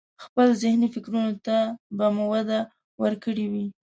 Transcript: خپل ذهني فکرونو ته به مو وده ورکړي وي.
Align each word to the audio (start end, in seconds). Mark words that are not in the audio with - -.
خپل 0.25 0.47
ذهني 0.63 0.87
فکرونو 0.95 1.33
ته 1.45 1.57
به 1.97 2.07
مو 2.15 2.25
وده 2.33 2.59
ورکړي 3.01 3.45
وي. 3.51 3.65